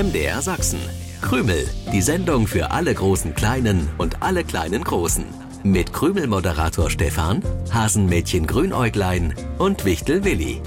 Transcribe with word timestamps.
MDR 0.00 0.40
Sachsen. 0.40 0.80
Krümel, 1.20 1.68
die 1.92 2.00
Sendung 2.00 2.46
für 2.46 2.70
alle 2.70 2.94
großen 2.94 3.34
Kleinen 3.34 3.86
und 3.98 4.22
alle 4.22 4.44
kleinen 4.44 4.82
Großen. 4.82 5.26
Mit 5.62 5.92
Krümel-Moderator 5.92 6.88
Stefan, 6.88 7.42
Hasenmädchen 7.70 8.46
Grünäuglein 8.46 9.34
und 9.58 9.84
Wichtel 9.84 10.24
Willi. 10.24 10.62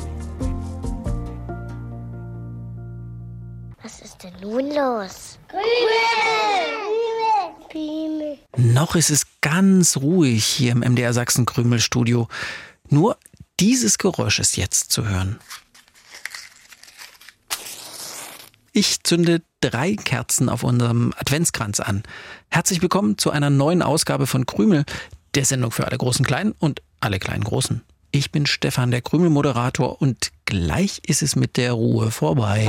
Was 3.82 4.02
ist 4.02 4.24
denn 4.24 4.34
nun 4.40 4.68
los? 4.68 5.40
Krümel! 5.48 5.64
Krümel! 7.72 8.38
Noch 8.56 8.96
ist 8.96 9.10
es 9.10 9.26
ganz 9.42 9.98
ruhig 9.98 10.46
hier 10.46 10.74
im 10.74 10.82
MDR 10.82 11.14
Sachsen 11.14 11.48
Krümel 11.48 11.80
Studio. 11.80 12.28
Nur 12.88 13.18
dieses 13.60 13.98
Geräusch 13.98 14.38
ist 14.38 14.58
jetzt 14.58 14.92
zu 14.92 15.10
hören. 15.10 15.40
Ich 18.76 19.04
zünde 19.04 19.44
drei 19.62 19.96
Kerzen 19.96 20.50
auf 20.50 20.64
unserem 20.64 21.14
Adventskranz 21.20 21.80
an. 21.80 22.02
Herzlich 22.50 22.82
willkommen 22.82 23.20
zu 23.20 23.30
einer 23.30 23.52
neuen 23.52 23.84
Ausgabe 23.84 24.26
von 24.26 24.48
Krümel, 24.48 24.84
der 25.36 25.46
Sendung 25.46 25.70
für 25.70 25.86
alle 25.86 26.00
großen 26.00 26.26
Kleinen 26.26 26.56
und 26.58 26.82
alle 27.00 27.20
kleinen 27.20 27.44
Großen. 27.44 27.84
Ich 28.10 28.32
bin 28.32 28.48
Stefan, 28.48 28.90
der 28.90 29.04
Krümel-Moderator 29.04 30.02
und 30.02 30.32
gleich 30.46 31.02
ist 31.06 31.22
es 31.22 31.36
mit 31.36 31.58
der 31.58 31.74
Ruhe 31.74 32.10
vorbei. 32.10 32.68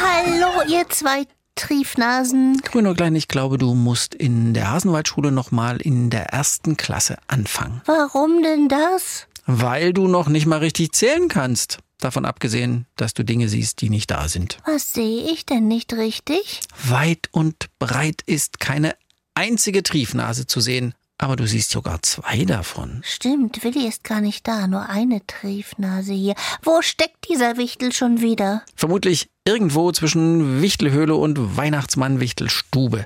Hallo, 0.00 0.70
ihr 0.72 0.88
zwei 0.90 1.24
Triefnasen. 1.56 2.60
Grüner 2.62 2.94
Klein, 2.94 3.16
ich 3.16 3.26
glaube, 3.26 3.58
du 3.58 3.74
musst 3.74 4.14
in 4.14 4.54
der 4.54 4.70
Hasenwaldschule 4.70 5.32
nochmal 5.32 5.78
in 5.78 6.10
der 6.10 6.26
ersten 6.26 6.76
Klasse 6.76 7.16
anfangen. 7.26 7.82
Warum 7.86 8.40
denn 8.44 8.68
das? 8.68 9.26
Weil 9.46 9.92
du 9.92 10.06
noch 10.06 10.28
nicht 10.28 10.46
mal 10.46 10.60
richtig 10.60 10.92
zählen 10.92 11.26
kannst. 11.26 11.80
Davon 12.04 12.26
abgesehen, 12.26 12.84
dass 12.96 13.14
du 13.14 13.24
Dinge 13.24 13.48
siehst, 13.48 13.80
die 13.80 13.88
nicht 13.88 14.10
da 14.10 14.28
sind. 14.28 14.58
Was 14.66 14.92
sehe 14.92 15.32
ich 15.32 15.46
denn 15.46 15.68
nicht 15.68 15.94
richtig? 15.94 16.60
Weit 16.86 17.30
und 17.30 17.70
breit 17.78 18.20
ist 18.26 18.60
keine 18.60 18.94
einzige 19.32 19.82
Triefnase 19.82 20.46
zu 20.46 20.60
sehen. 20.60 20.92
Aber 21.16 21.34
du 21.36 21.46
siehst 21.46 21.70
sogar 21.70 22.02
zwei 22.02 22.44
davon. 22.44 23.00
Stimmt, 23.06 23.64
Willi 23.64 23.88
ist 23.88 24.04
gar 24.04 24.20
nicht 24.20 24.46
da, 24.46 24.66
nur 24.66 24.90
eine 24.90 25.26
Triefnase 25.26 26.12
hier. 26.12 26.34
Wo 26.62 26.82
steckt 26.82 27.26
dieser 27.30 27.56
Wichtel 27.56 27.90
schon 27.90 28.20
wieder? 28.20 28.62
Vermutlich 28.76 29.30
irgendwo 29.46 29.92
zwischen 29.92 30.62
Wichtelhöhle 30.62 31.14
und 31.16 31.56
Weihnachtsmann-Wichtelstube. 31.56 33.04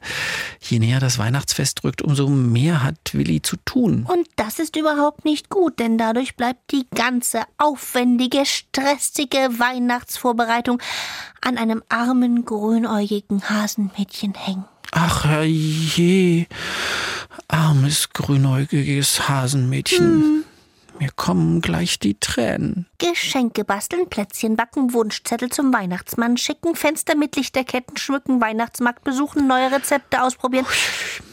Je 0.61 0.79
näher 0.79 1.01
das 1.01 1.19
Weihnachtsfest 1.19 1.83
rückt, 1.83 2.01
umso 2.01 2.29
mehr 2.29 2.85
hat 2.85 2.97
Willi 3.13 3.43
zu 3.43 3.57
tun. 3.65 4.07
Und 4.09 4.29
das 4.37 4.61
ist 4.61 4.77
überhaupt 4.77 5.25
nicht 5.25 5.51
gut, 5.51 5.81
denn 5.81 5.99
dadurch 5.99 6.37
bleibt 6.37 6.71
die 6.71 6.87
ganze 6.95 7.43
aufwendige, 7.59 8.47
stressige 8.47 9.59
Weihnachtsvorbereitung 9.59 10.81
an 11.41 11.59
einem 11.59 11.83
armen, 11.89 12.45
grünäugigen 12.45 13.51
Hasenmädchen 13.51 14.35
hängen. 14.35 14.65
Ach 14.93 15.43
je, 15.43 16.47
armes, 17.49 18.11
grünäugiges 18.11 19.29
Hasenmädchen. 19.29 20.07
Hm. 20.07 20.45
Mir 21.01 21.11
kommen 21.15 21.61
gleich 21.61 21.99
die 21.99 22.15
Tränen. 22.19 22.88
Geschenke 22.99 23.65
basteln, 23.65 24.09
Plätzchen 24.09 24.57
backen, 24.57 24.93
Wunschzettel 24.93 25.51
zum 25.51 25.73
Weihnachtsmann 25.73 26.37
schicken, 26.37 26.75
Fenster 26.75 27.17
mit 27.17 27.37
Lichterketten 27.37 27.97
schmücken, 27.97 28.41
Weihnachtsmarkt 28.41 29.05
besuchen, 29.05 29.47
neue 29.47 29.71
Rezepte 29.71 30.21
ausprobieren. 30.21 30.67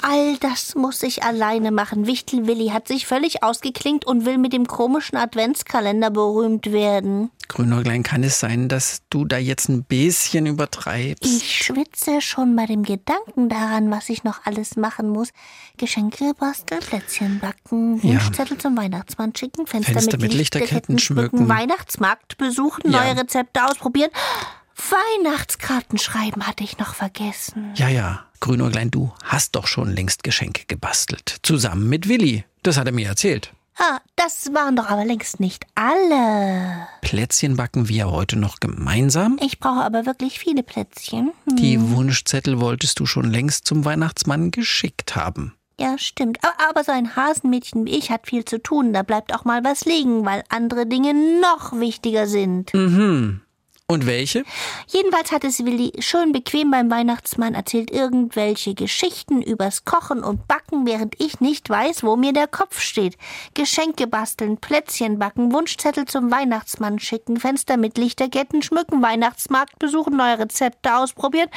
All 0.04 0.38
das 0.38 0.76
muss 0.76 1.02
ich 1.02 1.24
alleine 1.24 1.72
machen. 1.72 2.06
Wichtel 2.06 2.46
Willi 2.46 2.68
hat 2.68 2.88
sich 2.88 3.08
völlig 3.08 3.42
ausgeklingt 3.42 4.06
und 4.06 4.26
will 4.26 4.38
mit 4.38 4.54
dem 4.54 4.68
komischen 4.68 5.18
Adventskalender 5.18 6.12
berühmt 6.12 6.72
werden. 6.72 7.32
Grünäuglein, 7.48 8.04
kann 8.04 8.24
es 8.24 8.40
sein, 8.40 8.70
dass 8.70 9.04
du 9.10 9.26
da 9.26 9.38
jetzt 9.38 9.70
ein 9.70 9.84
bisschen 9.84 10.46
übertreibst? 10.46 11.26
Ich 11.26 11.64
schwitze 11.64 12.22
schon 12.22 12.56
bei 12.56 12.66
dem 12.66 12.84
Gedanken 12.84 13.50
daran, 13.50 13.92
was 13.92 14.10
ich 14.10 14.24
noch 14.24 14.46
alles 14.46 14.78
machen 14.78 15.10
muss. 15.10 15.30
Geschenke 15.78 16.34
basteln, 16.40 16.82
Plätzchen 16.82 17.40
backen, 17.40 18.02
Wunschzettel 18.02 18.58
ja. 18.58 18.60
zum 18.60 18.78
Weihnachtsmann 18.78 19.36
schicken, 19.36 19.68
Fenster, 19.68 19.94
Fenster 19.94 20.18
mit, 20.18 20.22
mit 20.24 20.34
Lichterketten, 20.34 20.96
Lichterketten 20.96 21.00
schmücken, 21.00 21.50
Weihnachtsmarkt 21.58 22.38
besuchen, 22.38 22.92
ja. 22.92 23.04
neue 23.04 23.18
Rezepte 23.22 23.66
ausprobieren. 23.66 24.12
Weihnachtskarten 24.76 25.98
schreiben 25.98 26.46
hatte 26.46 26.64
ich 26.64 26.78
noch 26.78 26.96
vergessen. 26.96 27.72
Ja, 27.76 27.88
ja. 27.88 28.26
Grünäuglein, 28.42 28.92
du 28.92 29.12
hast 29.24 29.56
doch 29.56 29.68
schon 29.68 29.92
längst 29.92 30.24
Geschenke 30.24 30.66
gebastelt. 30.68 31.38
Zusammen 31.42 31.90
mit 31.90 32.08
Willi. 32.08 32.44
Das 32.64 32.78
hat 32.78 32.86
er 32.86 32.92
mir 32.92 33.08
erzählt. 33.08 33.54
Ah, 33.78 34.00
das 34.16 34.54
waren 34.54 34.76
doch 34.76 34.88
aber 34.88 35.04
längst 35.04 35.40
nicht 35.40 35.66
alle. 35.76 36.88
Plätzchen 37.02 37.58
backen 37.58 37.90
wir 37.90 38.10
heute 38.10 38.38
noch 38.38 38.60
gemeinsam? 38.62 39.38
Ich 39.42 39.60
brauche 39.60 39.84
aber 39.84 40.06
wirklich 40.06 40.40
viele 40.40 40.64
Plätzchen. 40.64 41.32
Hm. 41.50 41.56
Die 41.58 41.82
Wunschzettel 41.92 42.62
wolltest 42.62 43.00
du 43.00 43.06
schon 43.06 43.30
längst 43.30 43.66
zum 43.66 43.84
Weihnachtsmann 43.84 44.52
geschickt 44.52 45.16
haben. 45.16 45.56
Ja, 45.80 45.98
stimmt. 45.98 46.40
Aber, 46.42 46.70
aber 46.70 46.84
so 46.84 46.92
ein 46.92 47.16
Hasenmädchen 47.16 47.86
wie 47.86 47.98
ich 47.98 48.10
hat 48.10 48.28
viel 48.28 48.46
zu 48.46 48.62
tun. 48.62 48.94
Da 48.94 49.04
bleibt 49.04 49.34
auch 49.34 49.46
mal 49.46 49.64
was 49.64 49.86
liegen, 49.86 50.26
weil 50.26 50.44
andere 50.50 50.86
Dinge 50.86 51.14
noch 51.42 51.78
wichtiger 51.80 52.28
sind. 52.28 52.74
Mhm. 52.74 53.42
Und 53.88 54.08
welche? 54.08 54.44
Jedenfalls 54.88 55.32
hat 55.32 55.44
es 55.44 55.64
Willi 55.64 55.92
schön 56.00 56.32
bequem 56.32 56.72
beim 56.72 56.90
Weihnachtsmann 56.90 57.54
erzählt 57.54 57.92
irgendwelche 57.92 58.74
Geschichten 58.74 59.44
übers 59.44 59.86
Kochen 59.86 60.24
und 60.24 60.48
Backen, 60.48 60.88
während 60.88 61.22
ich 61.22 61.40
nicht 61.40 61.70
weiß, 61.70 62.04
wo 62.04 62.16
mir 62.16 62.34
der 62.34 62.48
Kopf 62.48 62.80
steht. 62.80 63.16
Geschenke 63.54 64.08
basteln, 64.08 64.58
Plätzchen 64.58 65.20
backen, 65.20 65.54
Wunschzettel 65.54 66.06
zum 66.06 66.32
Weihnachtsmann 66.32 66.98
schicken, 66.98 67.40
Fenster 67.40 67.78
mit 67.78 68.00
Lichterketten 68.00 68.64
schmücken, 68.64 69.04
Weihnachtsmarkt 69.04 69.78
besuchen, 69.78 70.18
neue 70.18 70.40
Rezepte 70.40 70.96
ausprobieren, 70.96 71.50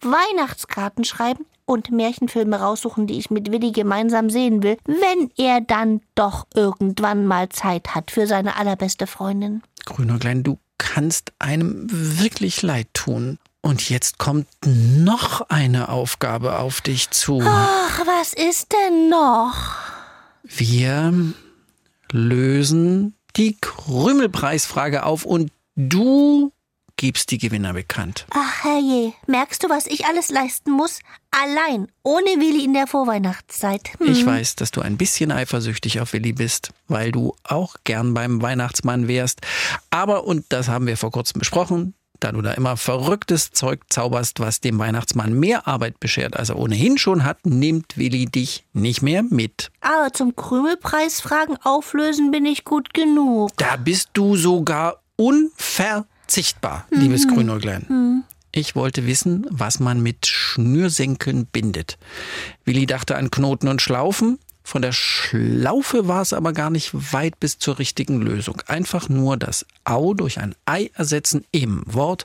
Weihnachtskarten 0.00 1.02
schreiben 1.02 1.44
und 1.66 1.90
Märchenfilme 1.90 2.60
raussuchen, 2.60 3.06
die 3.06 3.18
ich 3.18 3.30
mit 3.30 3.50
Willi 3.50 3.72
gemeinsam 3.72 4.30
sehen 4.30 4.62
will, 4.62 4.76
wenn 4.84 5.30
er 5.36 5.60
dann 5.60 6.00
doch 6.14 6.46
irgendwann 6.54 7.26
mal 7.26 7.48
Zeit 7.48 7.94
hat 7.94 8.10
für 8.10 8.26
seine 8.26 8.56
allerbeste 8.56 9.06
Freundin. 9.06 9.62
Grüner 9.84 10.18
Klein, 10.18 10.42
du 10.42 10.58
kannst 10.78 11.32
einem 11.38 11.86
wirklich 11.90 12.62
leid 12.62 12.88
tun. 12.92 13.38
Und 13.60 13.88
jetzt 13.88 14.18
kommt 14.18 14.46
noch 14.66 15.48
eine 15.48 15.88
Aufgabe 15.88 16.58
auf 16.58 16.82
dich 16.82 17.10
zu. 17.10 17.40
Ach, 17.42 18.00
was 18.06 18.34
ist 18.34 18.72
denn 18.72 19.08
noch? 19.08 19.54
Wir 20.42 21.32
lösen 22.12 23.14
die 23.36 23.56
Krümelpreisfrage 23.58 25.04
auf 25.04 25.24
und 25.24 25.50
du 25.76 26.52
gibst 27.04 27.30
die 27.30 27.36
Gewinner 27.36 27.74
bekannt. 27.74 28.24
Ach 28.30 28.64
herrje, 28.64 29.12
merkst 29.26 29.62
du, 29.62 29.68
was 29.68 29.86
ich 29.86 30.06
alles 30.06 30.30
leisten 30.30 30.70
muss? 30.70 31.00
Allein, 31.30 31.88
ohne 32.02 32.40
Willi 32.40 32.64
in 32.64 32.72
der 32.72 32.86
Vorweihnachtszeit. 32.86 33.90
Hm. 33.98 34.10
Ich 34.10 34.24
weiß, 34.24 34.56
dass 34.56 34.70
du 34.70 34.80
ein 34.80 34.96
bisschen 34.96 35.30
eifersüchtig 35.30 36.00
auf 36.00 36.14
Willi 36.14 36.32
bist, 36.32 36.70
weil 36.88 37.12
du 37.12 37.36
auch 37.44 37.76
gern 37.84 38.14
beim 38.14 38.40
Weihnachtsmann 38.40 39.06
wärst. 39.06 39.42
Aber, 39.90 40.24
und 40.24 40.46
das 40.48 40.68
haben 40.68 40.86
wir 40.86 40.96
vor 40.96 41.10
kurzem 41.10 41.40
besprochen, 41.40 41.92
da 42.20 42.32
du 42.32 42.40
da 42.40 42.52
immer 42.52 42.78
verrücktes 42.78 43.50
Zeug 43.50 43.82
zauberst, 43.90 44.40
was 44.40 44.62
dem 44.62 44.78
Weihnachtsmann 44.78 45.34
mehr 45.34 45.68
Arbeit 45.68 46.00
beschert, 46.00 46.38
als 46.38 46.48
er 46.48 46.58
ohnehin 46.58 46.96
schon 46.96 47.22
hat, 47.22 47.44
nimmt 47.44 47.98
Willi 47.98 48.24
dich 48.24 48.64
nicht 48.72 49.02
mehr 49.02 49.22
mit. 49.22 49.70
Aber 49.82 50.10
zum 50.14 50.34
Krümelpreisfragen 50.34 51.58
auflösen 51.62 52.30
bin 52.30 52.46
ich 52.46 52.64
gut 52.64 52.94
genug. 52.94 53.50
Da 53.58 53.76
bist 53.76 54.08
du 54.14 54.36
sogar 54.36 55.02
unver 55.16 56.06
verzichtbar, 56.24 56.86
mhm. 56.90 57.00
liebes 57.00 57.28
Grünäuglein. 57.28 57.86
Mhm. 57.88 58.24
Ich 58.52 58.76
wollte 58.76 59.06
wissen, 59.06 59.46
was 59.50 59.80
man 59.80 60.00
mit 60.00 60.26
Schnürsenkeln 60.26 61.46
bindet. 61.46 61.98
Willi 62.64 62.86
dachte 62.86 63.16
an 63.16 63.30
Knoten 63.30 63.68
und 63.68 63.82
Schlaufen. 63.82 64.38
Von 64.62 64.80
der 64.80 64.92
Schlaufe 64.92 66.08
war 66.08 66.22
es 66.22 66.32
aber 66.32 66.52
gar 66.52 66.70
nicht 66.70 67.12
weit 67.12 67.38
bis 67.40 67.58
zur 67.58 67.78
richtigen 67.78 68.22
Lösung. 68.22 68.62
Einfach 68.66 69.08
nur 69.08 69.36
das 69.36 69.66
Au 69.82 70.14
durch 70.14 70.38
ein 70.38 70.54
Ei 70.64 70.90
ersetzen 70.94 71.44
im 71.50 71.82
Wort 71.84 72.24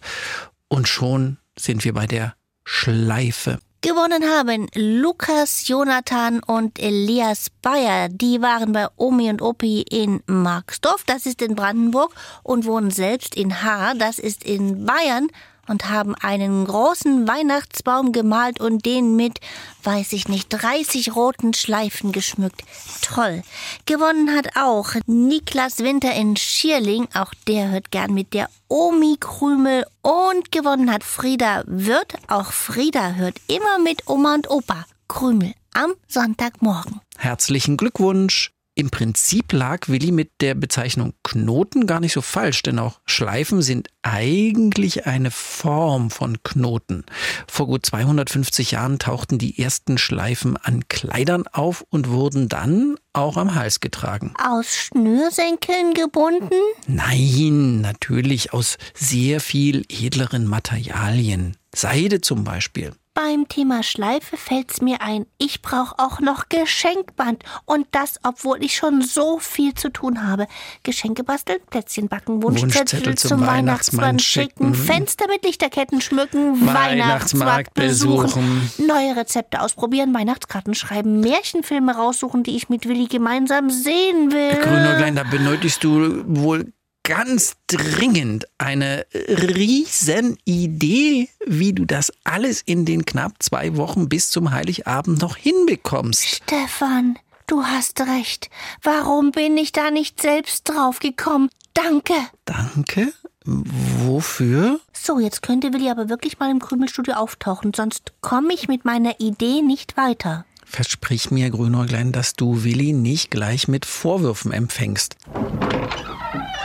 und 0.68 0.88
schon 0.88 1.38
sind 1.58 1.84
wir 1.84 1.94
bei 1.94 2.06
der 2.06 2.36
Schleife. 2.64 3.60
Gewonnen 3.82 4.26
haben 4.30 4.68
Lukas, 4.76 5.70
Jonathan 5.70 6.44
und 6.44 6.80
Elias 6.80 7.50
Bayer. 7.62 8.10
Die 8.10 8.42
waren 8.42 8.74
bei 8.74 8.88
Omi 8.98 9.30
und 9.30 9.42
Opi 9.42 9.84
in 9.90 10.22
Marksdorf, 10.28 11.06
das 11.06 11.26
ist 11.26 11.42
in 11.42 11.56
Brandenburg, 11.56 12.14
und 12.44 12.66
wohnen 12.66 12.92
selbst 12.92 13.36
in 13.36 13.64
Haar, 13.64 13.96
das 13.96 14.20
ist 14.20 14.44
in 14.44 14.86
Bayern 14.86 15.30
und 15.70 15.90
haben 15.90 16.16
einen 16.16 16.66
großen 16.66 17.28
Weihnachtsbaum 17.28 18.12
gemalt 18.12 18.60
und 18.60 18.86
den 18.86 19.16
mit, 19.16 19.40
weiß 19.84 20.14
ich 20.14 20.28
nicht, 20.28 20.50
30 20.50 21.16
roten 21.16 21.54
Schleifen 21.54 22.12
geschmückt. 22.12 22.64
Toll. 23.02 23.44
Gewonnen 23.86 24.36
hat 24.36 24.58
auch 24.58 24.96
Niklas 25.06 25.80
Winter 25.80 26.14
in 26.14 26.36
Schierling, 26.36 27.08
auch 27.14 27.34
der 27.48 27.70
hört 27.70 27.92
gern 27.92 28.14
mit 28.14 28.34
der 28.34 28.50
Omi 28.68 29.18
Krümel 29.20 29.86
und 30.02 30.52
gewonnen 30.52 30.92
hat 30.92 31.04
Frieda 31.04 31.64
Wirth, 31.66 32.16
auch 32.28 32.52
Frieda 32.52 33.14
hört 33.14 33.38
immer 33.48 33.80
mit 33.80 34.08
Oma 34.08 34.36
und 34.36 34.50
Opa 34.50 34.86
Krümel 35.08 35.54
am 35.74 35.94
Sonntagmorgen. 36.08 37.02
Herzlichen 37.18 37.78
Glückwunsch. 37.78 38.52
Im 38.80 38.92
Prinzip 38.92 39.52
lag 39.52 39.90
Willi 39.90 40.10
mit 40.14 40.32
der 40.40 40.56
Bezeichnung 40.56 41.12
Knoten 41.26 41.86
gar 41.86 42.00
nicht 42.00 42.14
so 42.14 42.22
falsch, 42.22 42.64
denn 42.64 42.80
auch 42.80 43.02
Schleifen 43.06 43.62
sind 43.62 43.90
eigentlich 44.04 45.06
eine 45.06 45.32
Form 45.32 46.10
von 46.10 46.42
Knoten. 46.44 47.04
Vor 47.46 47.68
gut 47.68 47.86
250 47.86 48.72
Jahren 48.72 48.98
tauchten 48.98 49.38
die 49.38 49.62
ersten 49.62 49.98
Schleifen 49.98 50.56
an 50.56 50.88
Kleidern 50.88 51.46
auf 51.52 51.84
und 51.90 52.08
wurden 52.08 52.48
dann 52.48 52.96
auch 53.12 53.36
am 53.36 53.54
Hals 53.54 53.82
getragen. 53.82 54.34
Aus 54.42 54.74
Schnürsenkeln 54.74 55.94
gebunden? 55.94 56.56
Nein, 56.88 57.82
natürlich 57.82 58.54
aus 58.54 58.78
sehr 58.94 59.42
viel 59.42 59.84
edleren 59.90 60.48
Materialien. 60.48 61.58
Seide 61.76 62.22
zum 62.22 62.46
Beispiel. 62.46 62.94
Beim 63.14 63.48
Thema 63.50 63.84
Schleife 63.84 64.38
fällt's 64.38 64.82
mir 64.82 65.02
ein, 65.02 65.26
ich 65.38 65.62
brauche 65.62 65.96
auch 65.98 66.22
noch 66.22 66.48
Geschenkband. 66.48 67.44
Und 67.66 67.88
das, 67.92 68.20
obwohl 68.24 68.64
ich 68.64 68.76
schon 68.76 69.02
so 69.02 69.40
viel 69.40 69.74
zu 69.74 69.90
tun 69.90 70.26
habe. 70.26 70.48
Geschenke 70.84 71.24
basteln, 71.24 71.60
Plätzchen 71.70 72.08
backen, 72.08 72.42
Wunschzettel, 72.42 72.78
Wunschzettel 72.80 73.18
zum 73.18 73.30
zum, 73.40 73.48
Weihnachtsmann 73.48 74.20
schicken. 74.20 74.74
Fenster 74.74 75.28
mit 75.28 75.44
Lichterketten 75.44 76.02
schmücken, 76.02 76.66
Weihnachtsmarkt 76.66 76.80
Weihnachtsmarkt 76.90 77.74
besuchen, 77.74 78.72
neue 78.78 79.16
Rezepte 79.16 79.62
ausprobieren, 79.62 80.14
Weihnachtskarten 80.14 80.74
schreiben, 80.74 81.20
Märchenfilme 81.20 81.96
raussuchen, 81.96 82.44
die 82.44 82.56
ich 82.56 82.70
mit 82.70 82.88
Willi 82.88 83.08
gemeinsam 83.08 83.70
sehen 83.70 84.32
will. 84.32 84.56
Grünäuglein, 84.62 85.16
da 85.16 85.24
benötigst 85.24 85.84
du 85.84 86.24
wohl 86.26 86.72
ganz 87.10 87.56
dringend 87.66 88.46
eine 88.60 89.04
riesen 89.16 90.38
Idee, 90.46 91.28
wie 91.44 91.74
du 91.74 91.86
das 91.86 92.14
alles 92.24 92.62
in 92.62 92.86
den 92.86 93.04
knapp 93.04 93.34
zwei 93.40 93.76
Wochen 93.78 94.08
bis 94.10 94.30
zum 94.30 94.52
Heiligabend 94.52 95.20
noch 95.20 95.36
hinbekommst. 95.36 96.24
Stefan, 96.24 97.18
du 97.48 97.64
hast 97.64 98.02
recht. 98.02 98.52
Warum 98.84 99.32
bin 99.32 99.58
ich 99.58 99.72
da 99.72 99.90
nicht 99.90 100.22
selbst 100.22 100.70
drauf 100.70 101.00
gekommen? 101.00 101.50
Danke. 101.74 102.14
Danke? 102.46 103.12
Wofür? 103.44 104.80
So, 104.94 105.20
jetzt 105.20 105.42
könnte 105.42 105.74
Willi 105.74 105.90
aber 105.90 106.10
wirklich 106.10 106.38
mal 106.38 106.52
im 106.52 106.60
Krümelstudio 106.60 107.16
auftauchen, 107.16 107.74
sonst 107.76 108.14
komme 108.22 108.54
ich 108.54 108.68
mit 108.68 108.86
meiner 108.86 109.20
Idee 109.20 109.64
nicht 109.64 109.98
weiter. 109.98 110.46
Versprich 110.64 111.32
mir, 111.32 111.50
Grünäuglein, 111.50 112.12
dass 112.12 112.36
du 112.36 112.64
Willi 112.64 112.94
nicht 112.94 113.32
gleich 113.32 113.68
mit 113.68 113.88
Vorwürfen 113.88 114.52
empfängst. 114.52 115.16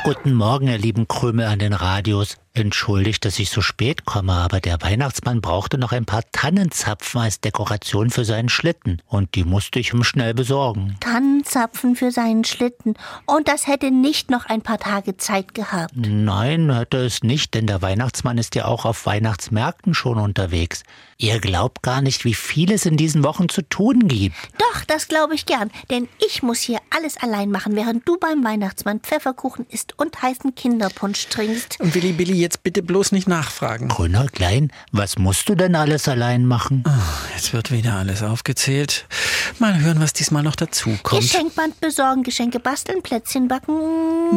Guten 0.04 0.34
Morgen, 0.34 0.68
ihr 0.68 0.76
lieben 0.76 1.08
Krümel 1.08 1.46
an 1.46 1.58
den 1.58 1.72
Radios. 1.72 2.36
Entschuldigt, 2.56 3.24
dass 3.24 3.40
ich 3.40 3.50
so 3.50 3.60
spät 3.60 4.04
komme, 4.04 4.32
aber 4.32 4.60
der 4.60 4.80
Weihnachtsmann 4.80 5.40
brauchte 5.40 5.76
noch 5.76 5.90
ein 5.90 6.04
paar 6.04 6.22
Tannenzapfen 6.30 7.20
als 7.20 7.40
Dekoration 7.40 8.10
für 8.10 8.24
seinen 8.24 8.48
Schlitten. 8.48 9.02
Und 9.08 9.34
die 9.34 9.42
musste 9.42 9.80
ich 9.80 9.92
ihm 9.92 10.04
schnell 10.04 10.34
besorgen. 10.34 10.96
Tannenzapfen 11.00 11.96
für 11.96 12.12
seinen 12.12 12.44
Schlitten. 12.44 12.94
Und 13.26 13.48
das 13.48 13.66
hätte 13.66 13.90
nicht 13.90 14.30
noch 14.30 14.46
ein 14.46 14.62
paar 14.62 14.78
Tage 14.78 15.16
Zeit 15.16 15.54
gehabt. 15.54 15.94
Nein, 15.96 16.72
hätte 16.72 16.98
es 16.98 17.24
nicht, 17.24 17.54
denn 17.54 17.66
der 17.66 17.82
Weihnachtsmann 17.82 18.38
ist 18.38 18.54
ja 18.54 18.66
auch 18.66 18.84
auf 18.84 19.04
Weihnachtsmärkten 19.04 19.92
schon 19.92 20.18
unterwegs. 20.18 20.84
Ihr 21.18 21.40
glaubt 21.40 21.82
gar 21.82 22.02
nicht, 22.02 22.24
wie 22.24 22.34
viel 22.34 22.70
es 22.70 22.86
in 22.86 22.96
diesen 22.96 23.24
Wochen 23.24 23.48
zu 23.48 23.62
tun 23.62 24.06
gibt. 24.06 24.36
Doch, 24.58 24.84
das 24.84 25.08
glaube 25.08 25.34
ich 25.34 25.46
gern, 25.46 25.72
denn 25.90 26.08
ich 26.24 26.44
muss 26.44 26.60
hier 26.60 26.78
alles 26.90 27.16
allein 27.16 27.50
machen, 27.50 27.74
während 27.74 28.06
du 28.06 28.16
beim 28.16 28.44
Weihnachtsmann 28.44 29.00
Pfefferkuchen 29.00 29.66
isst 29.70 29.98
und 29.98 30.22
heißen 30.22 30.54
Kinderpunsch 30.54 31.26
trinkst. 31.28 31.80
Und 31.80 31.94
Willi, 31.94 32.12
Billy, 32.12 32.43
jetzt 32.44 32.62
bitte 32.62 32.82
bloß 32.82 33.12
nicht 33.12 33.26
nachfragen. 33.26 33.88
Grüner 33.88 34.26
Klein, 34.26 34.70
was 34.92 35.18
musst 35.18 35.48
du 35.48 35.54
denn 35.54 35.74
alles 35.74 36.08
allein 36.08 36.44
machen? 36.46 36.84
Jetzt 37.34 37.52
wird 37.54 37.72
wieder 37.72 37.94
alles 37.94 38.22
aufgezählt. 38.22 39.06
Mal 39.58 39.80
hören, 39.80 40.00
was 40.00 40.12
diesmal 40.12 40.42
noch 40.42 40.54
dazu 40.56 40.90
kommt. 41.02 41.22
Geschenkband 41.22 41.80
besorgen, 41.80 42.22
Geschenke 42.22 42.60
basteln, 42.60 43.02
Plätzchen 43.02 43.48
backen. 43.48 43.72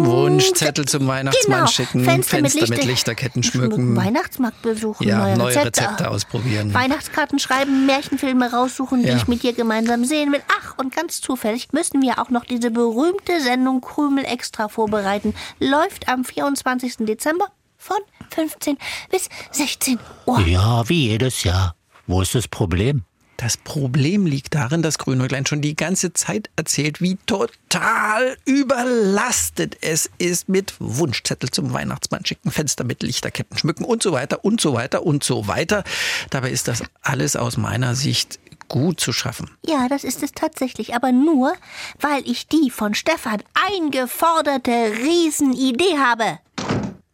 Wunschzettel 0.06 0.86
zum 0.86 1.06
Weihnachtsmann 1.08 1.58
Genau, 1.60 1.68
schicken, 1.68 2.04
Fenster, 2.04 2.42
mit, 2.42 2.54
Lichter 2.54 2.84
Lichterketten 2.84 3.44
schmücken. 3.44 3.96
Weihnachtsmarkt 3.96 4.62
besuchen, 4.62 5.08
Ja, 5.08 5.20
neue, 5.20 5.38
neue 5.38 5.56
Rezepte, 5.56 5.82
Rezepte 5.82 6.10
ausprobieren. 6.10 6.74
Weihnachtskarten 6.74 7.40
schreiben, 7.40 7.86
Märchenfilme 7.86 8.52
raussuchen, 8.52 9.02
die 9.04 9.10
Ja. 9.10 9.18
ich 9.18 9.28
mit 9.28 9.44
dir 9.44 9.54
gemeinsam 9.54 10.06
sehen 10.06 10.32
will. 10.32 10.42
Ach, 10.62 10.76
und 10.78 10.96
ganz 10.96 11.20
zufällig 11.20 11.74
müssen 11.74 12.02
wir 12.02 12.20
auch 12.20 12.30
noch 12.30 12.46
diese 12.46 12.72
berühmte 12.72 13.42
Sendung 13.42 13.82
Krümel 13.82 14.24
extra 14.26 14.70
vorbereiten. 14.70 15.34
Läuft 15.60 16.08
am 16.08 16.24
24. 16.24 16.98
Dezember 17.06 17.48
von 17.88 17.98
15 18.32 18.78
bis 19.10 19.30
16 19.52 20.00
Uhr. 20.26 20.40
Ja, 20.42 20.88
wie 20.90 21.08
jedes 21.08 21.44
Jahr. 21.44 21.76
Wo 22.06 22.22
ist 22.22 22.36
das 22.36 22.48
Problem? 22.48 23.04
Das 23.38 23.56
Problem 23.56 24.26
liegt 24.26 24.56
darin, 24.56 24.82
dass 24.82 24.98
Grünäuglein 24.98 25.46
schon 25.46 25.62
die 25.62 25.76
ganze 25.76 26.12
Zeit 26.12 26.50
erzählt, 26.56 27.02
wie 27.02 27.18
total 27.28 28.36
überlastet 28.46 29.78
es 29.82 30.10
ist 30.18 30.50
mit 30.50 30.74
Wunschzettel 30.80 31.52
zum 31.52 31.72
Weihnachtsmann 31.72 32.26
schicken, 32.26 32.50
Fenster 32.50 32.84
mit 32.84 33.04
Lichterketten 33.04 33.56
schmücken 33.56 33.86
und 33.86 34.02
so 34.02 34.12
weiter 34.12 34.44
und 34.44 34.60
so 34.60 34.74
weiter 34.74 35.06
und 35.06 35.24
so 35.24 35.48
weiter. 35.48 35.84
Dabei 36.32 36.50
ist 36.50 36.68
das 36.68 36.84
alles 37.04 37.36
aus 37.36 37.58
meiner 37.58 37.94
Sicht 37.94 38.40
gut 38.70 39.00
zu 39.00 39.14
schaffen. 39.14 39.52
Ja, 39.66 39.88
das 39.88 40.04
ist 40.04 40.24
es 40.24 40.32
tatsächlich, 40.32 40.96
aber 40.96 41.12
nur, 41.12 41.54
weil 42.00 42.28
ich 42.28 42.48
die 42.48 42.72
von 42.72 42.96
Stefan 42.96 43.44
eingeforderte 43.70 44.94
Riesenidee 45.04 46.00
habe. 46.00 46.40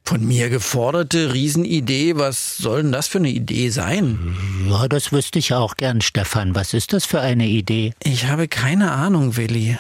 Von 0.06 0.26
mir 0.26 0.50
geforderte 0.50 1.34
Riesenidee, 1.34 2.18
was 2.18 2.58
soll 2.58 2.84
denn 2.84 2.92
das 2.92 3.08
für 3.08 3.20
eine 3.20 3.30
Idee 3.30 3.70
sein? 3.70 4.36
Ja, 4.70 4.88
das 4.90 5.14
wüsste 5.14 5.40
ich 5.40 5.54
auch 5.54 5.76
gern, 5.76 6.02
Stefan. 6.02 6.56
Was 6.56 6.74
ist 6.74 6.92
das 6.92 7.06
für 7.06 7.22
eine 7.22 7.48
Idee? 7.48 7.94
Ich 8.04 8.28
habe 8.28 8.50
keine 8.50 8.92
Ahnung, 8.92 9.38
Willi. 9.38 9.78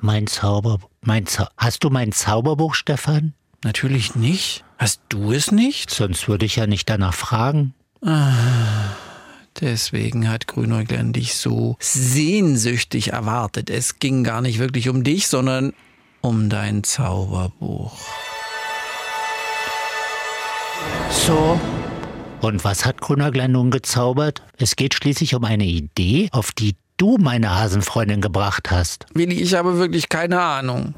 Mein 0.00 0.26
Zauber... 0.28 0.78
Mein 1.02 1.26
Zau 1.26 1.46
Hast 1.56 1.84
du 1.84 1.90
mein 1.90 2.12
Zauberbuch, 2.12 2.74
Stefan? 2.74 3.32
Natürlich 3.64 4.14
nicht. 4.14 4.64
Hast 4.78 5.00
du 5.08 5.32
es 5.32 5.50
nicht? 5.50 5.90
Sonst 5.90 6.28
würde 6.28 6.46
ich 6.46 6.56
ja 6.56 6.66
nicht 6.66 6.88
danach 6.88 7.14
fragen. 7.14 7.74
Deswegen 9.60 10.28
hat 10.28 10.46
Grünäuglein 10.46 11.12
dich 11.12 11.34
so 11.34 11.76
sehnsüchtig 11.80 13.12
erwartet. 13.12 13.70
Es 13.70 13.98
ging 13.98 14.22
gar 14.22 14.42
nicht 14.42 14.58
wirklich 14.58 14.88
um 14.88 15.02
dich, 15.02 15.28
sondern 15.28 15.72
um 16.20 16.50
dein 16.50 16.84
Zauberbuch. 16.84 17.96
So. 21.10 21.58
Und 22.40 22.64
was 22.64 22.84
hat 22.84 23.00
Grünerglein 23.00 23.52
nun 23.52 23.70
gezaubert? 23.70 24.42
Es 24.58 24.76
geht 24.76 24.94
schließlich 24.94 25.34
um 25.34 25.44
eine 25.44 25.64
Idee, 25.64 26.28
auf 26.32 26.52
die 26.52 26.76
du 26.96 27.18
meine 27.18 27.58
Hasenfreundin 27.58 28.20
gebracht 28.20 28.70
hast. 28.70 29.06
Willi, 29.14 29.40
ich 29.40 29.54
habe 29.54 29.78
wirklich 29.78 30.08
keine 30.08 30.40
Ahnung. 30.40 30.94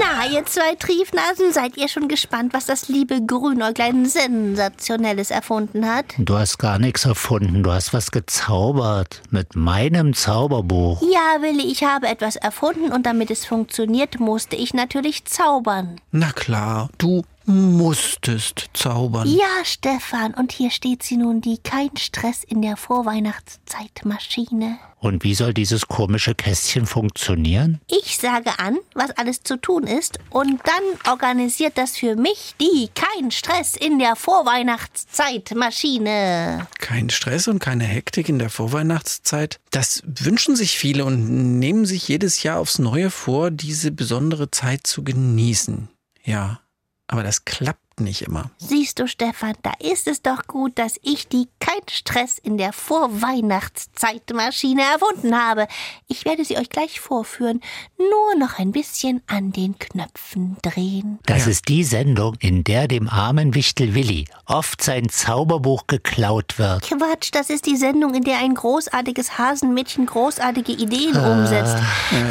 Na, 0.00 0.26
ihr 0.32 0.44
zwei 0.46 0.74
Triefnasen, 0.74 1.52
seid 1.52 1.76
ihr 1.76 1.88
schon 1.88 2.08
gespannt, 2.08 2.54
was 2.54 2.66
das 2.66 2.88
liebe 2.88 3.24
Grünäuglein 3.24 4.06
Sensationelles 4.06 5.30
erfunden 5.30 5.86
hat? 5.86 6.06
Du 6.18 6.36
hast 6.36 6.58
gar 6.58 6.78
nichts 6.78 7.04
erfunden, 7.04 7.62
du 7.62 7.70
hast 7.70 7.92
was 7.92 8.10
gezaubert. 8.10 9.22
Mit 9.30 9.54
meinem 9.54 10.14
Zauberbuch. 10.14 11.02
Ja, 11.02 11.42
Willi, 11.42 11.70
ich 11.70 11.84
habe 11.84 12.08
etwas 12.08 12.36
erfunden 12.36 12.92
und 12.92 13.06
damit 13.06 13.30
es 13.30 13.44
funktioniert, 13.44 14.18
musste 14.20 14.56
ich 14.56 14.74
natürlich 14.74 15.26
zaubern. 15.26 16.00
Na 16.10 16.32
klar, 16.32 16.88
du 16.98 17.22
musstest 17.46 18.70
zaubern. 18.72 19.28
Ja, 19.28 19.64
Stefan, 19.64 20.34
und 20.34 20.52
hier 20.52 20.70
steht 20.70 21.02
sie 21.02 21.16
nun, 21.16 21.40
die 21.40 21.58
kein 21.58 21.96
Stress 21.96 22.44
in 22.44 22.62
der 22.62 22.76
Vorweihnachtszeitmaschine. 22.76 24.78
Und 24.98 25.22
wie 25.22 25.34
soll 25.34 25.52
dieses 25.52 25.86
komische 25.86 26.34
Kästchen 26.34 26.86
funktionieren? 26.86 27.78
Ich 27.88 28.16
sage 28.16 28.58
an, 28.58 28.78
was 28.94 29.10
alles 29.10 29.42
zu 29.42 29.60
tun 29.60 29.86
ist, 29.86 30.18
und 30.30 30.62
dann 30.64 31.12
organisiert 31.12 31.76
das 31.76 31.98
für 31.98 32.16
mich 32.16 32.54
die 32.58 32.88
kein 32.94 33.30
Stress 33.30 33.76
in 33.76 33.98
der 33.98 34.16
Vorweihnachtszeitmaschine. 34.16 36.66
Kein 36.78 37.10
Stress 37.10 37.48
und 37.48 37.58
keine 37.58 37.84
Hektik 37.84 38.30
in 38.30 38.38
der 38.38 38.48
Vorweihnachtszeit. 38.48 39.60
Das 39.70 40.02
wünschen 40.06 40.56
sich 40.56 40.78
viele 40.78 41.04
und 41.04 41.58
nehmen 41.58 41.84
sich 41.84 42.08
jedes 42.08 42.42
Jahr 42.42 42.58
aufs 42.58 42.78
Neue 42.78 43.10
vor, 43.10 43.50
diese 43.50 43.90
besondere 43.90 44.50
Zeit 44.50 44.86
zu 44.86 45.04
genießen. 45.04 45.90
Ja, 46.24 46.60
aber 47.06 47.22
das 47.22 47.44
klappt 47.44 47.83
nicht 48.00 48.22
immer. 48.22 48.50
Siehst 48.58 48.98
du, 48.98 49.06
Stefan, 49.06 49.54
da 49.62 49.72
ist 49.78 50.08
es 50.08 50.22
doch 50.22 50.46
gut, 50.46 50.78
dass 50.78 50.98
ich 51.02 51.28
die 51.28 51.48
kein 51.60 51.74
Stress 51.90 52.38
in 52.38 52.58
der 52.58 52.72
Vorweihnachtszeitmaschine 52.72 54.82
erfunden 54.82 55.36
habe. 55.38 55.66
Ich 56.08 56.24
werde 56.24 56.44
sie 56.44 56.56
euch 56.56 56.68
gleich 56.68 57.00
vorführen. 57.00 57.60
Nur 57.98 58.36
noch 58.38 58.58
ein 58.58 58.72
bisschen 58.72 59.22
an 59.26 59.52
den 59.52 59.78
Knöpfen 59.78 60.56
drehen. 60.62 61.18
Das 61.26 61.44
Ja. 61.44 61.50
ist 61.52 61.68
die 61.68 61.84
Sendung, 61.84 62.34
in 62.40 62.64
der 62.64 62.88
dem 62.88 63.08
armen 63.08 63.54
Wichtel 63.54 63.94
Willi 63.94 64.26
oft 64.46 64.82
sein 64.82 65.08
Zauberbuch 65.08 65.86
geklaut 65.86 66.58
wird. 66.58 66.82
Quatsch, 66.88 67.30
das 67.32 67.50
ist 67.50 67.66
die 67.66 67.76
Sendung, 67.76 68.14
in 68.14 68.24
der 68.24 68.38
ein 68.38 68.54
großartiges 68.54 69.38
Hasenmädchen 69.38 70.06
großartige 70.06 70.72
Ideen 70.72 71.16
umsetzt. 71.16 71.76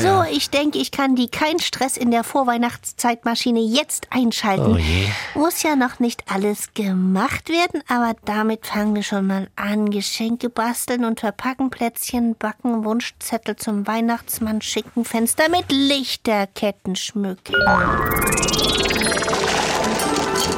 So, 0.02 0.24
ich 0.30 0.50
denke, 0.50 0.78
ich 0.80 0.92
kann 0.92 1.16
die 1.16 1.28
kein 1.30 1.60
Stress 1.60 1.98
in 1.98 2.12
der 2.12 2.24
Vorweihnachtszeitmaschine 2.24 3.60
jetzt 3.62 4.08
einschalten. 4.12 4.74
Oh 4.74 4.78
je. 4.78 5.08
Muss 5.36 5.53
ja 5.62 5.76
noch 5.76 6.00
nicht 6.00 6.24
alles 6.32 6.54
alles 6.54 6.74
gemacht 6.74 7.50
werden, 7.50 7.82
aber 7.88 8.16
damit 8.26 8.68
fangen 8.68 8.96
wir 8.96 9.04
schon 9.04 9.28
mal 9.28 9.48
an. 9.56 9.90
Geschenke 9.90 10.50
basteln 10.50 11.06
und 11.06 11.20
verpacken, 11.20 11.70
Plätzchen 11.70 12.36
backen, 12.36 12.84
Wunschzettel 12.84 13.56
zum 13.56 13.88
Weihnachtsmann 13.88 14.62
schicken, 14.62 15.06
Fenster 15.06 15.50
mit 15.50 15.72
Lichterketten 15.72 16.96
schmücken. 16.96 17.56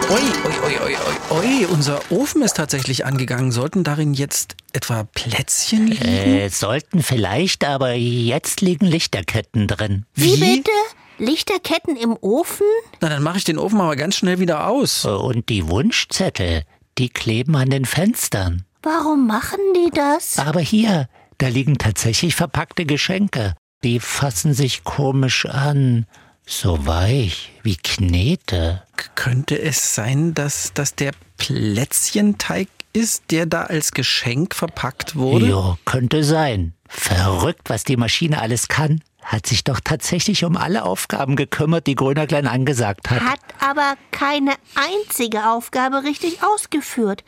Ui, 0.10 0.20
ui, 0.20 0.54
ui, 0.66 0.80
ui, 0.86 0.96
ui, 0.96 1.38
ui, 1.38 1.66
unser 1.66 2.00
Ofen 2.10 2.42
ist 2.42 2.58
tatsächlich 2.58 3.06
angegangen. 3.06 3.52
Sollten 3.52 3.84
darin 3.84 4.14
jetzt 4.14 4.56
etwa 4.74 5.06
Plätzchen 5.14 5.88
liegen? 5.88 6.06
Äh, 6.06 6.50
sollten 6.50 7.02
vielleicht, 7.02 7.64
aber 7.64 7.94
jetzt 7.94 8.62
liegen 8.62 8.86
Lichterketten 8.86 9.68
drin. 9.68 10.06
Wie 10.14 10.38
bitte? 10.38 10.72
Lichterketten 11.18 11.96
im 11.96 12.18
Ofen? 12.20 12.66
Na, 13.02 13.10
dann 13.10 13.24
mache 13.24 13.38
ich 13.38 13.44
den 13.44 13.58
Ofen 13.58 13.80
aber 13.80 13.96
ganz 13.96 14.16
schnell 14.16 14.40
wieder 14.40 14.68
aus. 14.68 15.06
Und 15.06 15.50
die 15.50 15.68
Wunschzettel, 15.68 16.64
die 16.98 17.10
kleben 17.10 17.56
an 17.56 17.70
den 17.70 17.86
Fenstern. 17.86 18.66
Warum 18.82 19.28
machen 19.28 19.60
die 19.76 19.92
das? 19.92 20.38
Aber 20.38 20.60
hier, 20.60 21.08
da 21.38 21.48
liegen 21.48 21.78
tatsächlich 21.78 22.36
verpackte 22.36 22.86
Geschenke. 22.86 23.56
Die 23.84 24.00
fassen 24.00 24.54
sich 24.54 24.84
komisch 24.84 25.46
an. 25.46 26.06
So 26.46 26.86
weich, 26.86 27.52
wie 27.64 27.76
Knete. 27.76 28.84
K 28.96 29.06
könnte 29.16 29.60
es 29.60 29.96
sein, 29.96 30.34
dass 30.34 30.72
das 30.74 30.96
der 30.96 31.12
Plätzchenteig 31.38 32.68
ist, 32.94 33.32
der 33.32 33.46
da 33.46 33.64
als 33.64 33.92
Geschenk 33.92 34.54
verpackt 34.54 35.16
wurde? 35.16 35.48
Jo, 35.48 35.78
könnte 35.86 36.24
sein. 36.24 36.74
Verrückt, 36.96 37.70
was 37.70 37.84
die 37.84 37.98
Maschine 37.98 38.42
alles 38.42 38.68
kann. 38.68 39.02
Hat 39.22 39.48
sich 39.48 39.64
doch 39.64 39.80
tatsächlich 39.84 40.46
um 40.46 40.56
alle 40.56 40.84
Aufgaben 40.84 41.36
gekümmert, 41.36 41.88
die 41.88 41.96
Grüner 41.96 42.28
Klein 42.28 42.46
angesagt 42.46 43.10
hat. 43.10 43.22
Hat 43.22 43.40
aber 43.60 43.96
keine 44.12 44.54
einzige 44.76 45.50
Aufgabe 45.50 46.04
richtig 46.04 46.44
ausgeführt. 46.44 47.24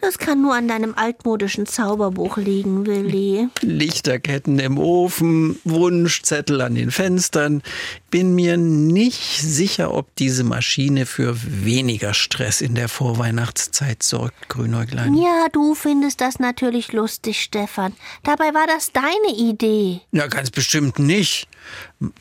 Das 0.00 0.18
kann 0.18 0.40
nur 0.40 0.54
an 0.54 0.68
deinem 0.68 0.94
altmodischen 0.94 1.66
Zauberbuch 1.66 2.36
liegen, 2.36 2.86
Willi. 2.86 3.48
Lichterketten 3.60 4.58
im 4.60 4.78
Ofen, 4.78 5.58
Wunschzettel 5.64 6.60
an 6.60 6.76
den 6.76 6.92
Fenstern. 6.92 7.62
Bin 8.10 8.34
mir 8.34 8.56
nicht 8.56 9.42
sicher, 9.42 9.92
ob 9.92 10.14
diese 10.16 10.44
Maschine 10.44 11.04
für 11.04 11.36
weniger 11.42 12.14
Stress 12.14 12.60
in 12.60 12.74
der 12.74 12.88
Vorweihnachtszeit 12.88 14.02
sorgt, 14.02 14.48
Grünäuglein. 14.48 15.14
Ja, 15.14 15.48
du 15.52 15.74
findest 15.74 16.20
das 16.20 16.38
natürlich 16.38 16.92
lustig, 16.92 17.42
Stefan. 17.42 17.92
Dabei 18.22 18.54
war 18.54 18.66
das 18.66 18.87
deine 18.96 19.36
Idee. 19.36 20.00
Ja, 20.12 20.26
ganz 20.26 20.50
bestimmt 20.50 20.98
nicht. 20.98 21.48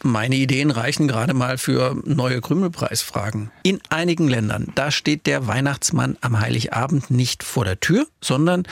Meine 0.04 0.36
Ideen 0.36 0.72
reichen 0.72 1.08
gerade 1.08 1.34
mal 1.34 1.58
für 1.58 1.96
neue 2.06 2.42
Krümelpreisfragen. 2.42 3.52
In 3.64 3.80
einigen 3.90 4.28
Ländern, 4.28 4.72
da 4.76 4.92
steht 4.92 5.26
der 5.26 5.48
Weihnachtsmann 5.48 6.18
am 6.22 6.40
Heiligabend 6.40 7.10
nicht 7.12 7.44
vor 7.44 7.66
der 7.66 7.80
Tür, 7.80 8.08
sondern 8.22 8.64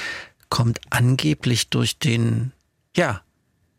kommt 0.49 0.79
angeblich 0.89 1.69
durch 1.69 1.97
den, 1.97 2.51
ja, 2.95 3.21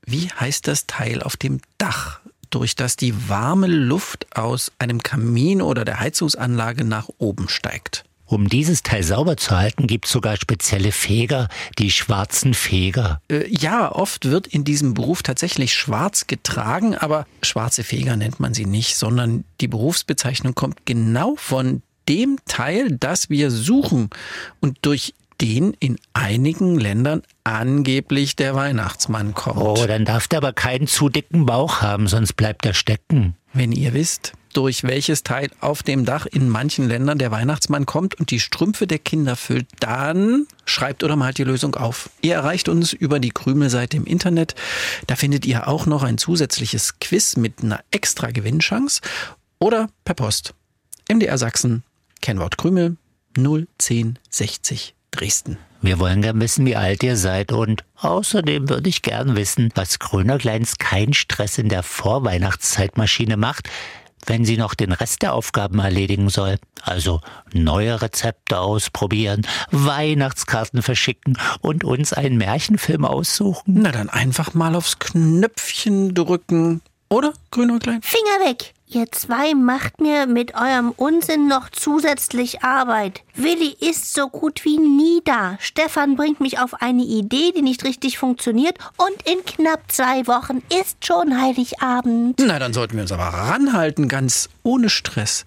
wie 0.04 0.30
heißt 0.30 0.66
das 0.66 0.86
Teil 0.86 1.22
auf 1.22 1.36
dem 1.36 1.60
Dach, 1.78 2.20
durch 2.50 2.76
das 2.76 2.96
die 2.96 3.28
warme 3.28 3.66
Luft 3.66 4.26
aus 4.36 4.72
einem 4.78 5.02
Kamin 5.02 5.60
oder 5.60 5.84
der 5.84 6.00
Heizungsanlage 6.00 6.84
nach 6.84 7.08
oben 7.18 7.48
steigt. 7.48 8.04
Um 8.26 8.48
dieses 8.48 8.82
Teil 8.82 9.04
sauber 9.04 9.36
zu 9.36 9.56
halten, 9.56 9.86
gibt 9.86 10.06
es 10.06 10.12
sogar 10.12 10.36
spezielle 10.36 10.90
Feger, 10.90 11.48
die 11.78 11.90
schwarzen 11.90 12.54
Feger. 12.54 13.20
Äh, 13.30 13.48
ja, 13.48 13.90
oft 13.90 14.24
wird 14.24 14.48
in 14.48 14.64
diesem 14.64 14.94
Beruf 14.94 15.22
tatsächlich 15.22 15.74
schwarz 15.74 16.26
getragen, 16.26 16.96
aber 16.96 17.26
schwarze 17.42 17.84
Feger 17.84 18.16
nennt 18.16 18.40
man 18.40 18.52
sie 18.52 18.66
nicht, 18.66 18.96
sondern 18.96 19.44
die 19.60 19.68
Berufsbezeichnung 19.68 20.54
kommt 20.54 20.86
genau 20.86 21.36
von 21.36 21.82
dem 22.08 22.38
Teil, 22.46 22.96
das 22.98 23.30
wir 23.30 23.50
suchen 23.50 24.10
und 24.60 24.78
durch 24.82 25.14
den 25.40 25.74
in 25.80 25.98
einigen 26.12 26.78
Ländern 26.78 27.22
angeblich 27.44 28.36
der 28.36 28.54
Weihnachtsmann 28.54 29.34
kommt. 29.34 29.60
Oh, 29.60 29.86
dann 29.86 30.04
darf 30.04 30.28
der 30.28 30.38
aber 30.38 30.52
keinen 30.52 30.86
zu 30.86 31.08
dicken 31.08 31.46
Bauch 31.46 31.82
haben, 31.82 32.06
sonst 32.08 32.34
bleibt 32.34 32.66
er 32.66 32.74
stecken. 32.74 33.36
Wenn 33.52 33.72
ihr 33.72 33.94
wisst, 33.94 34.32
durch 34.52 34.84
welches 34.84 35.22
Teil 35.22 35.50
auf 35.60 35.82
dem 35.82 36.06
Dach 36.06 36.24
in 36.24 36.48
manchen 36.48 36.88
Ländern 36.88 37.18
der 37.18 37.30
Weihnachtsmann 37.30 37.84
kommt 37.84 38.14
und 38.14 38.30
die 38.30 38.40
Strümpfe 38.40 38.86
der 38.86 38.98
Kinder 38.98 39.36
füllt, 39.36 39.66
dann 39.80 40.46
schreibt 40.64 41.04
oder 41.04 41.14
malt 41.14 41.36
die 41.36 41.44
Lösung 41.44 41.74
auf. 41.74 42.08
Ihr 42.22 42.34
erreicht 42.34 42.68
uns 42.68 42.94
über 42.94 43.20
die 43.20 43.30
Krümelseite 43.30 43.98
im 43.98 44.06
Internet. 44.06 44.54
Da 45.06 45.16
findet 45.16 45.44
ihr 45.44 45.68
auch 45.68 45.84
noch 45.84 46.02
ein 46.02 46.16
zusätzliches 46.16 46.98
Quiz 47.00 47.36
mit 47.36 47.62
einer 47.62 47.80
extra 47.90 48.30
Gewinnchance 48.30 49.02
oder 49.58 49.88
per 50.04 50.14
Post. 50.14 50.54
MDR 51.10 51.36
Sachsen, 51.36 51.82
Kennwort 52.22 52.56
Krümel 52.56 52.96
01060 53.36 54.94
Dresden. 55.16 55.58
Wir 55.82 55.98
wollen 55.98 56.22
gern 56.22 56.40
wissen, 56.40 56.66
wie 56.66 56.76
alt 56.76 57.02
ihr 57.02 57.16
seid 57.16 57.52
und 57.52 57.84
außerdem 57.96 58.68
würde 58.68 58.88
ich 58.88 59.02
gern 59.02 59.36
wissen, 59.36 59.70
was 59.74 59.98
Grünerkleins 59.98 60.78
kein 60.78 61.12
Stress 61.12 61.58
in 61.58 61.68
der 61.68 61.82
Vorweihnachtszeitmaschine 61.82 63.36
macht, 63.36 63.68
wenn 64.26 64.44
sie 64.44 64.56
noch 64.56 64.74
den 64.74 64.92
Rest 64.92 65.22
der 65.22 65.34
Aufgaben 65.34 65.78
erledigen 65.78 66.28
soll. 66.28 66.58
Also 66.82 67.20
neue 67.52 68.02
Rezepte 68.02 68.58
ausprobieren, 68.58 69.46
Weihnachtskarten 69.70 70.82
verschicken 70.82 71.38
und 71.60 71.84
uns 71.84 72.12
einen 72.12 72.36
Märchenfilm 72.36 73.04
aussuchen. 73.04 73.80
Na 73.80 73.92
dann 73.92 74.10
einfach 74.10 74.54
mal 74.54 74.74
aufs 74.74 74.98
Knöpfchen 74.98 76.14
drücken. 76.14 76.82
Oder, 77.08 77.32
Grünäuglein? 77.50 78.02
Finger 78.02 78.50
weg! 78.50 78.74
Ihr 78.88 79.10
zwei 79.10 79.52
macht 79.54 80.00
mir 80.00 80.26
mit 80.26 80.54
eurem 80.54 80.92
Unsinn 80.92 81.48
noch 81.48 81.70
zusätzlich 81.70 82.62
Arbeit. 82.62 83.22
Willi 83.34 83.76
ist 83.80 84.14
so 84.14 84.28
gut 84.28 84.64
wie 84.64 84.78
nie 84.78 85.22
da. 85.24 85.56
Stefan 85.60 86.14
bringt 86.14 86.40
mich 86.40 86.60
auf 86.60 86.74
eine 86.74 87.02
Idee, 87.02 87.52
die 87.54 87.62
nicht 87.62 87.82
richtig 87.82 88.16
funktioniert. 88.16 88.78
Und 88.96 89.28
in 89.28 89.44
knapp 89.44 89.90
zwei 89.90 90.24
Wochen 90.28 90.62
ist 90.80 91.04
schon 91.04 91.40
Heiligabend. 91.40 92.40
Na, 92.40 92.60
dann 92.60 92.72
sollten 92.72 92.94
wir 92.94 93.02
uns 93.02 93.10
aber 93.10 93.24
ranhalten, 93.24 94.06
ganz 94.06 94.48
ohne 94.62 94.88
Stress. 94.88 95.44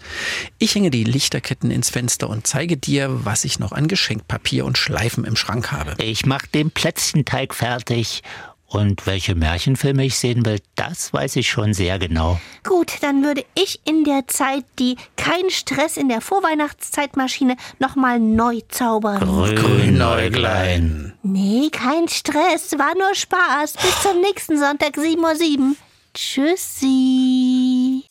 Ich 0.57 0.75
hänge 0.75 0.91
die 0.91 1.05
Lichterketten 1.05 1.71
ins 1.71 1.89
Fenster 1.89 2.29
und 2.29 2.45
zeige 2.45 2.75
dir, 2.75 3.25
was 3.25 3.45
ich 3.45 3.57
noch 3.57 3.71
an 3.71 3.87
Geschenkpapier 3.87 4.65
und 4.65 4.77
Schleifen 4.77 5.23
im 5.23 5.37
Schrank 5.37 5.71
habe. 5.71 5.95
Ich 6.03 6.25
mach 6.25 6.45
den 6.45 6.71
Plätzchenteig 6.71 7.55
fertig. 7.55 8.21
Und 8.69 9.07
welche 9.07 9.33
Märchenfilme 9.33 10.05
ich 10.05 10.17
sehen 10.17 10.45
will, 10.45 10.59
das 10.75 11.11
weiß 11.11 11.37
ich 11.37 11.49
schon 11.49 11.73
sehr 11.73 11.97
genau. 11.97 12.39
Gut, 12.63 12.93
dann 13.01 13.23
würde 13.23 13.43
ich 13.55 13.79
in 13.83 14.03
der 14.03 14.27
Zeit 14.27 14.63
die 14.77 14.95
Kein 15.17 15.49
Stress 15.49 15.97
in 15.97 16.07
der 16.07 16.21
Vorweihnachtszeitmaschine 16.21 17.57
nochmal 17.79 18.19
neu 18.19 18.61
zaubern. 18.69 19.19
Grünäuglein. 19.19 21.13
Nee, 21.23 21.69
kein 21.71 22.07
Stress, 22.07 22.77
war 22.77 22.93
nur 22.95 23.15
Spaß. 23.15 23.73
Bis 23.73 24.01
zum 24.03 24.21
nächsten 24.21 24.59
Sonntag, 24.59 24.95
7.07 24.97 25.59
Uhr. 25.59 25.75
Tschüssi. 26.13 28.03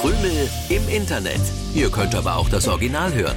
Krümel 0.00 0.48
im 0.68 0.88
Internet. 0.88 1.40
Ihr 1.74 1.90
könnt 1.90 2.14
aber 2.14 2.36
auch 2.36 2.48
das 2.48 2.68
Original 2.68 3.12
hören. 3.12 3.36